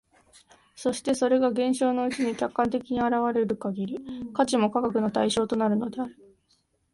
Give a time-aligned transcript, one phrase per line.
[0.75, 3.99] そしてそれが現象のうちに客観的に現れる限り、
[4.33, 6.15] 価値も科学の対象となるのである。